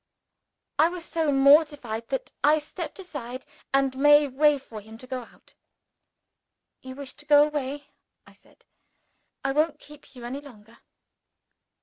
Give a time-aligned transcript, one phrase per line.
[0.79, 5.21] I was so mortified that I stepped aside, and made way for him to go
[5.25, 5.53] out.
[6.81, 7.89] "You wish to go away,"
[8.25, 8.65] I said;
[9.45, 10.79] "I won't keep you any longer."